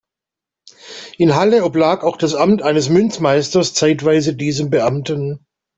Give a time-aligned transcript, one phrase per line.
[1.19, 5.45] In Halle oblag auch das Amt eines Münzmeisters zeitweise diesem Beamten.